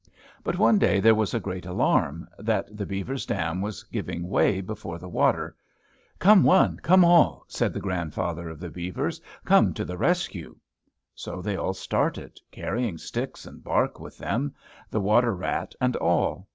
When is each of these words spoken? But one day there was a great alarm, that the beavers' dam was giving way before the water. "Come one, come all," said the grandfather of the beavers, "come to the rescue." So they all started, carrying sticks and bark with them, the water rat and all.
But 0.43 0.57
one 0.57 0.79
day 0.79 0.99
there 0.99 1.13
was 1.13 1.35
a 1.35 1.39
great 1.39 1.63
alarm, 1.67 2.27
that 2.39 2.75
the 2.75 2.87
beavers' 2.87 3.27
dam 3.27 3.61
was 3.61 3.83
giving 3.83 4.27
way 4.27 4.59
before 4.59 4.97
the 4.97 5.07
water. 5.07 5.55
"Come 6.17 6.43
one, 6.43 6.77
come 6.77 7.05
all," 7.05 7.45
said 7.47 7.71
the 7.71 7.79
grandfather 7.79 8.49
of 8.49 8.59
the 8.59 8.71
beavers, 8.71 9.21
"come 9.45 9.75
to 9.75 9.85
the 9.85 9.99
rescue." 9.99 10.55
So 11.13 11.39
they 11.39 11.55
all 11.55 11.75
started, 11.75 12.39
carrying 12.49 12.97
sticks 12.97 13.45
and 13.45 13.63
bark 13.63 13.99
with 13.99 14.17
them, 14.17 14.55
the 14.89 14.99
water 15.01 15.35
rat 15.35 15.75
and 15.79 15.95
all. 15.97 16.47